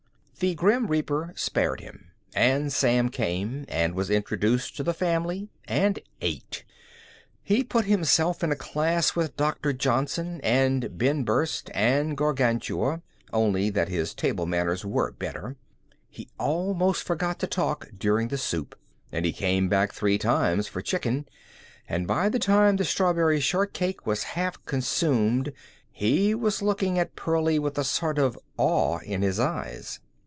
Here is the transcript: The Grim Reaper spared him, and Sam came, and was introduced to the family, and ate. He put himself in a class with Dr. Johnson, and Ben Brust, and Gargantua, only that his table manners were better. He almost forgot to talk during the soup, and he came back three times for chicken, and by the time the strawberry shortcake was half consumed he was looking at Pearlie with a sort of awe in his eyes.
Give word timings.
The 0.41 0.55
Grim 0.55 0.87
Reaper 0.87 1.33
spared 1.35 1.81
him, 1.81 2.07
and 2.33 2.73
Sam 2.73 3.09
came, 3.09 3.63
and 3.69 3.93
was 3.93 4.09
introduced 4.09 4.75
to 4.75 4.81
the 4.81 4.91
family, 4.91 5.49
and 5.65 5.99
ate. 6.19 6.63
He 7.43 7.63
put 7.63 7.85
himself 7.85 8.43
in 8.43 8.51
a 8.51 8.55
class 8.55 9.15
with 9.15 9.37
Dr. 9.37 9.71
Johnson, 9.71 10.39
and 10.41 10.97
Ben 10.97 11.23
Brust, 11.23 11.69
and 11.75 12.17
Gargantua, 12.17 13.03
only 13.31 13.69
that 13.69 13.89
his 13.89 14.15
table 14.15 14.47
manners 14.47 14.83
were 14.83 15.11
better. 15.11 15.57
He 16.09 16.27
almost 16.39 17.03
forgot 17.03 17.37
to 17.37 17.45
talk 17.45 17.89
during 17.95 18.29
the 18.29 18.37
soup, 18.39 18.75
and 19.11 19.25
he 19.27 19.31
came 19.33 19.69
back 19.69 19.93
three 19.93 20.17
times 20.17 20.67
for 20.67 20.81
chicken, 20.81 21.27
and 21.87 22.07
by 22.07 22.29
the 22.29 22.39
time 22.39 22.77
the 22.77 22.83
strawberry 22.83 23.39
shortcake 23.39 24.07
was 24.07 24.23
half 24.23 24.65
consumed 24.65 25.53
he 25.91 26.33
was 26.33 26.63
looking 26.63 26.97
at 26.97 27.15
Pearlie 27.15 27.59
with 27.59 27.77
a 27.77 27.83
sort 27.83 28.17
of 28.17 28.39
awe 28.57 28.97
in 29.01 29.21
his 29.21 29.39
eyes. 29.39 29.99